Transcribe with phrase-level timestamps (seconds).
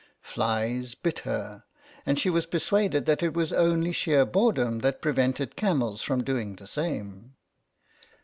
[0.23, 1.63] Flies bit her,
[2.07, 6.55] and she was persuaded that it was only sheer boredom that prevented camels from doing
[6.55, 7.35] the same.